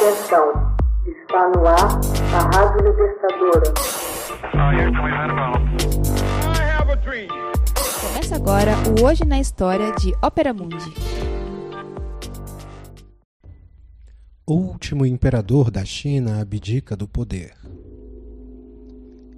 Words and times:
Atenção, 0.00 0.76
está 1.08 1.48
no 1.48 1.66
ar 1.66 2.00
a 2.32 2.56
Rádio 2.56 2.88
Libertadora. 2.88 3.74
Começa 8.00 8.36
agora 8.36 8.74
o 8.88 9.04
Hoje 9.04 9.24
na 9.24 9.40
História 9.40 9.90
de 9.96 10.14
Ópera 10.22 10.54
Mundi. 10.54 10.94
O 14.46 14.54
último 14.54 15.04
imperador 15.04 15.68
da 15.68 15.84
China 15.84 16.40
abdica 16.40 16.94
do 16.94 17.08
poder. 17.08 17.54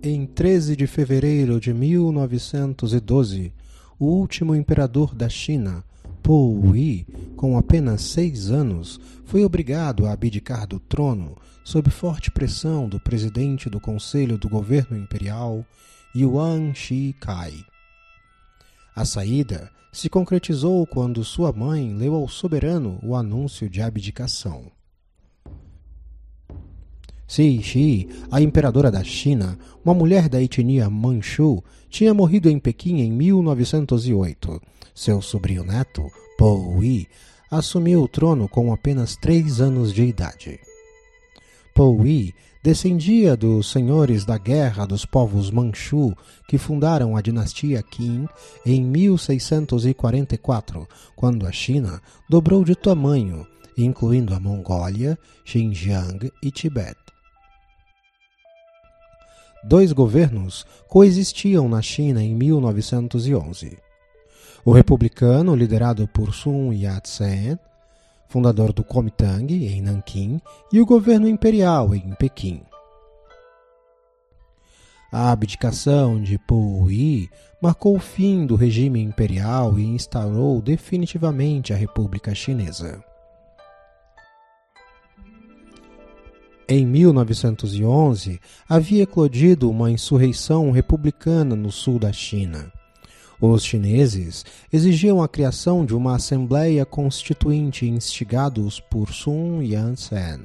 Em 0.02 0.26
13 0.26 0.76
de 0.76 0.86
fevereiro 0.86 1.58
de 1.58 1.72
1912, 1.72 3.54
o 3.98 4.04
último 4.04 4.54
imperador 4.54 5.14
da 5.14 5.30
China, 5.30 5.82
Po 6.22 6.52
Hui, 6.52 7.06
com 7.36 7.56
apenas 7.56 8.02
seis 8.02 8.50
anos, 8.50 9.00
foi 9.24 9.44
obrigado 9.44 10.06
a 10.06 10.12
abdicar 10.12 10.66
do 10.66 10.78
trono 10.78 11.36
sob 11.64 11.90
forte 11.90 12.30
pressão 12.30 12.88
do 12.88 13.00
presidente 13.00 13.70
do 13.70 13.80
Conselho 13.80 14.36
do 14.36 14.48
Governo 14.48 14.96
Imperial, 14.96 15.64
Yuan 16.14 16.74
Shikai. 16.74 17.64
A 18.94 19.04
saída 19.04 19.70
se 19.92 20.08
concretizou 20.08 20.86
quando 20.86 21.24
sua 21.24 21.52
mãe 21.52 21.94
leu 21.94 22.14
ao 22.14 22.28
soberano 22.28 22.98
o 23.02 23.16
anúncio 23.16 23.68
de 23.68 23.80
abdicação. 23.80 24.70
Cixi, 27.30 28.08
a 28.28 28.40
imperadora 28.40 28.90
da 28.90 29.04
China, 29.04 29.56
uma 29.84 29.94
mulher 29.94 30.28
da 30.28 30.42
etnia 30.42 30.90
Manchu, 30.90 31.62
tinha 31.88 32.12
morrido 32.12 32.50
em 32.50 32.58
Pequim 32.58 33.02
em 33.02 33.12
1908. 33.12 34.60
Seu 34.92 35.22
sobrinho 35.22 35.62
neto, 35.62 36.10
Po 36.36 36.56
Hui, 36.56 37.06
assumiu 37.48 38.02
o 38.02 38.08
trono 38.08 38.48
com 38.48 38.72
apenas 38.72 39.14
três 39.14 39.60
anos 39.60 39.92
de 39.92 40.02
idade. 40.02 40.58
Po 41.72 41.84
Hui 41.84 42.34
descendia 42.64 43.36
dos 43.36 43.70
senhores 43.70 44.24
da 44.24 44.36
guerra 44.36 44.84
dos 44.84 45.04
povos 45.04 45.52
Manchu 45.52 46.12
que 46.48 46.58
fundaram 46.58 47.16
a 47.16 47.20
dinastia 47.20 47.80
Qin 47.80 48.26
em 48.66 48.82
1644, 48.82 50.84
quando 51.14 51.46
a 51.46 51.52
China 51.52 52.02
dobrou 52.28 52.64
de 52.64 52.74
tamanho, 52.74 53.46
incluindo 53.78 54.34
a 54.34 54.40
Mongólia, 54.40 55.16
Xinjiang 55.44 56.28
e 56.42 56.50
Tibete 56.50 57.19
dois 59.62 59.92
governos 59.92 60.64
coexistiam 60.88 61.68
na 61.68 61.82
China 61.82 62.22
em 62.22 62.34
1911. 62.34 63.78
O 64.64 64.72
republicano, 64.72 65.54
liderado 65.54 66.06
por 66.08 66.34
Sun 66.34 66.72
Yat-sen, 66.72 67.58
fundador 68.28 68.72
do 68.72 68.84
Kuomintang 68.84 69.52
em 69.66 69.80
Nanquim, 69.80 70.40
e 70.72 70.80
o 70.80 70.86
governo 70.86 71.28
imperial 71.28 71.94
em 71.94 72.14
Pequim. 72.14 72.62
A 75.12 75.32
abdicação 75.32 76.22
de 76.22 76.38
Po 76.38 76.88
Yi 76.88 77.28
marcou 77.60 77.96
o 77.96 78.00
fim 78.00 78.46
do 78.46 78.54
regime 78.54 79.02
imperial 79.02 79.76
e 79.76 79.84
instaurou 79.84 80.62
definitivamente 80.62 81.72
a 81.72 81.76
República 81.76 82.32
Chinesa. 82.32 83.02
Em 86.72 86.86
1911, 86.86 88.40
havia 88.68 89.02
eclodido 89.02 89.68
uma 89.68 89.90
insurreição 89.90 90.70
republicana 90.70 91.56
no 91.56 91.72
sul 91.72 91.98
da 91.98 92.12
China. 92.12 92.72
Os 93.40 93.64
chineses 93.64 94.44
exigiam 94.72 95.20
a 95.20 95.26
criação 95.26 95.84
de 95.84 95.96
uma 95.96 96.14
Assembleia 96.14 96.86
Constituinte 96.86 97.86
instigados 97.86 98.78
por 98.78 99.12
Sun 99.12 99.60
Yat-sen. 99.62 100.44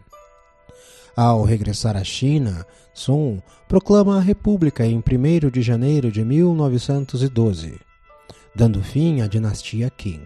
Ao 1.16 1.44
regressar 1.44 1.96
à 1.96 2.03
China, 2.03 2.66
Sun 2.92 3.40
proclama 3.68 4.18
a 4.18 4.20
República 4.20 4.84
em 4.84 4.98
1 4.98 5.52
de 5.52 5.62
janeiro 5.62 6.12
de 6.12 6.26
1912, 6.26 7.80
dando 8.56 8.81
fim 8.81 9.22
à 9.22 9.28
dinastia 9.28 9.92
Qing. 9.92 10.25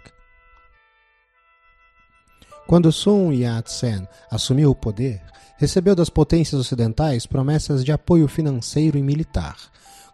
Quando 2.65 2.89
Sun 2.89 3.33
Yat-sen 3.33 4.07
assumiu 4.31 4.69
o 4.69 4.75
poder, 4.75 5.21
recebeu 5.59 5.93
das 5.93 6.09
potências 6.09 6.59
ocidentais 6.59 7.25
promessas 7.25 7.83
de 7.83 7.91
apoio 7.91 8.29
financeiro 8.29 8.97
e 8.97 9.03
militar. 9.03 9.57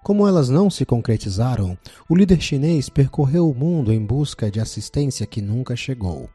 Como 0.03 0.27
elas 0.27 0.49
não 0.49 0.71
se 0.71 0.85
concretizaram, 0.85 1.77
o 2.09 2.15
líder 2.15 2.41
chinês 2.41 2.89
percorreu 2.89 3.47
o 3.47 3.53
mundo 3.53 3.93
em 3.93 4.03
busca 4.03 4.49
de 4.49 4.59
assistência 4.59 5.25
que 5.27 5.41
nunca 5.41 5.75
chegou. 5.75 6.27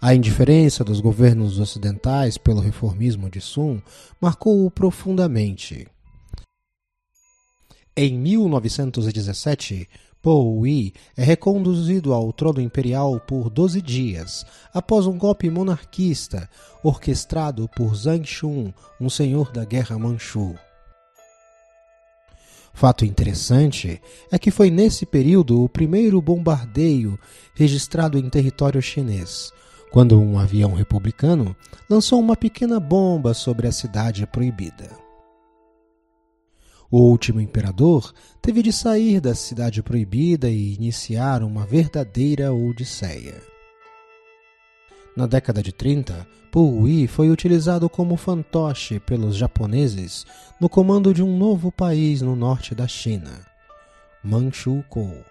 A 0.00 0.14
indiferença 0.14 0.84
dos 0.84 1.00
governos 1.00 1.58
ocidentais 1.58 2.38
pelo 2.38 2.60
reformismo 2.60 3.28
de 3.28 3.40
Sun 3.40 3.82
marcou-o 4.20 4.70
profundamente. 4.70 5.88
Em 7.96 8.16
1917, 8.16 9.88
Po 10.20 10.66
Yi 10.66 10.92
é 11.16 11.22
reconduzido 11.22 12.12
ao 12.12 12.32
trono 12.32 12.60
imperial 12.60 13.20
por 13.20 13.48
12 13.48 13.80
dias, 13.80 14.44
após 14.74 15.06
um 15.06 15.16
golpe 15.16 15.48
monarquista 15.48 16.48
orquestrado 16.82 17.68
por 17.76 17.94
Zhang 17.94 18.26
Xun, 18.26 18.72
um 19.00 19.08
senhor 19.08 19.52
da 19.52 19.64
Guerra 19.64 19.98
Manchu. 19.98 20.56
Fato 22.74 23.04
interessante 23.04 24.00
é 24.30 24.38
que 24.38 24.50
foi 24.50 24.70
nesse 24.70 25.04
período 25.06 25.64
o 25.64 25.68
primeiro 25.68 26.20
bombardeio 26.20 27.18
registrado 27.54 28.18
em 28.18 28.28
território 28.28 28.80
chinês, 28.80 29.52
quando 29.90 30.20
um 30.20 30.38
avião 30.38 30.74
republicano 30.74 31.56
lançou 31.88 32.20
uma 32.20 32.36
pequena 32.36 32.78
bomba 32.78 33.34
sobre 33.34 33.66
a 33.66 33.72
cidade 33.72 34.26
proibida. 34.26 35.07
O 36.90 37.00
último 37.00 37.40
imperador 37.40 38.14
teve 38.40 38.62
de 38.62 38.72
sair 38.72 39.20
da 39.20 39.34
cidade 39.34 39.82
proibida 39.82 40.48
e 40.48 40.74
iniciar 40.74 41.42
uma 41.42 41.66
verdadeira 41.66 42.52
odisseia. 42.52 43.42
Na 45.14 45.26
década 45.26 45.62
de 45.62 45.70
30, 45.70 46.26
Puyi 46.50 47.06
foi 47.06 47.28
utilizado 47.28 47.90
como 47.90 48.16
fantoche 48.16 48.98
pelos 49.00 49.36
japoneses 49.36 50.24
no 50.58 50.68
comando 50.68 51.12
de 51.12 51.22
um 51.22 51.36
novo 51.36 51.70
país 51.70 52.22
no 52.22 52.34
norte 52.34 52.74
da 52.74 52.88
China, 52.88 53.46
Manchukuo. 54.24 55.24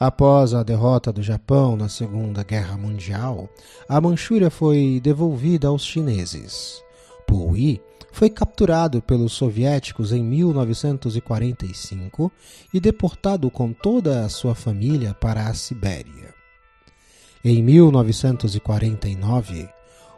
Após 0.00 0.54
a 0.54 0.62
derrota 0.64 1.12
do 1.12 1.22
Japão 1.22 1.76
na 1.76 1.88
Segunda 1.88 2.42
Guerra 2.42 2.76
Mundial, 2.76 3.48
a 3.88 4.00
Manchúria 4.00 4.50
foi 4.50 5.00
devolvida 5.02 5.68
aos 5.68 5.84
chineses. 5.84 6.82
Puyi 7.28 7.80
foi 8.10 8.30
capturado 8.30 9.02
pelos 9.02 9.34
soviéticos 9.34 10.12
em 10.12 10.24
1945 10.24 12.32
e 12.72 12.80
deportado 12.80 13.50
com 13.50 13.70
toda 13.72 14.24
a 14.24 14.30
sua 14.30 14.54
família 14.54 15.12
para 15.12 15.46
a 15.46 15.54
Sibéria. 15.54 16.32
Em 17.44 17.62
1949, 17.62 19.68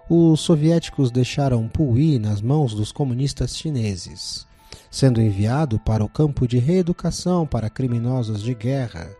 os 0.09 0.41
soviéticos 0.41 1.11
deixaram 1.11 1.67
Puyi 1.69 2.21
nas 2.21 2.41
mãos 2.41 2.75
dos 2.75 2.93
comunistas 2.93 3.57
chineses, 3.57 4.47
sendo 4.89 5.21
enviado 5.21 5.81
para 5.81 6.05
o 6.05 6.09
campo 6.09 6.47
de 6.47 6.59
reeducação 6.59 7.45
para 7.47 7.69
criminosos 7.69 8.41
de 8.41 8.55
guerra 8.55 9.11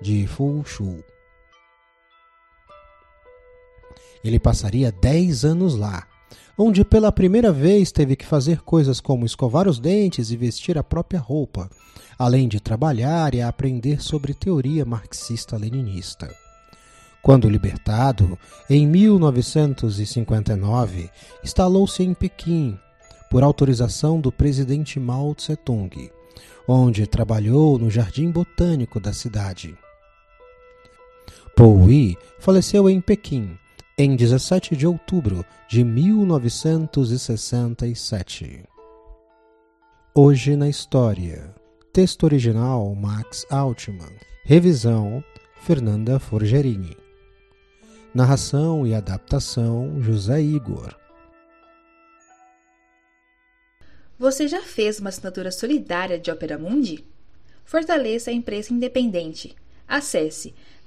de 0.00 0.24
Fushu. 0.26 1.04
Ele 4.22 4.38
passaria 4.38 4.92
10 4.92 5.44
anos 5.44 5.74
lá, 5.74 6.06
onde 6.56 6.84
pela 6.84 7.10
primeira 7.10 7.52
vez 7.52 7.90
teve 7.90 8.14
que 8.16 8.26
fazer 8.26 8.60
coisas 8.60 9.00
como 9.00 9.24
escovar 9.24 9.66
os 9.68 9.78
dentes 9.78 10.30
e 10.30 10.36
vestir 10.36 10.76
a 10.76 10.84
própria 10.84 11.18
roupa, 11.18 11.70
além 12.18 12.46
de 12.48 12.60
trabalhar 12.60 13.34
e 13.34 13.40
aprender 13.40 14.02
sobre 14.02 14.34
teoria 14.34 14.84
marxista-leninista. 14.84 16.30
Quando 17.22 17.48
libertado, 17.48 18.38
em 18.68 18.86
1959, 18.86 21.08
instalou-se 21.44 22.02
em 22.02 22.12
Pequim, 22.14 22.78
por 23.30 23.42
autorização 23.42 24.20
do 24.20 24.32
presidente 24.32 24.98
Mao 24.98 25.34
Tse-tung, 25.34 26.10
onde 26.66 27.06
trabalhou 27.06 27.78
no 27.78 27.90
jardim 27.90 28.30
botânico 28.30 28.98
da 28.98 29.12
cidade. 29.12 29.76
Pou 31.54 31.90
Yi 31.90 32.16
faleceu 32.38 32.88
em 32.88 33.00
Pequim 33.00 33.59
em 34.02 34.16
17 34.16 34.74
de 34.74 34.86
outubro 34.86 35.44
de 35.68 35.84
1967. 35.84 38.64
Hoje 40.14 40.56
na 40.56 40.70
História. 40.70 41.54
Texto 41.92 42.24
original 42.24 42.94
Max 42.94 43.44
Altman. 43.50 44.16
Revisão 44.42 45.22
Fernanda 45.60 46.18
Forgerini. 46.18 46.96
Narração 48.14 48.86
e 48.86 48.94
adaptação 48.94 50.00
José 50.00 50.40
Igor. 50.40 50.96
Você 54.18 54.48
já 54.48 54.62
fez 54.62 54.98
uma 54.98 55.10
assinatura 55.10 55.52
solidária 55.52 56.18
de 56.18 56.30
Opera 56.30 56.56
Mundi? 56.56 57.04
Fortaleça 57.66 58.30
a 58.30 58.32
imprensa 58.32 58.72
independente. 58.72 59.54
Acesse 59.86 60.54